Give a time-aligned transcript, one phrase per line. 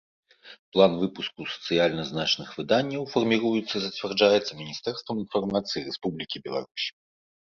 [0.75, 6.87] План выпуску сацыяльна значных выданняў фармiруецца i зацвярджаецца Мiнiстэрствам iнфармацыi Рэспублiкi Беларусь.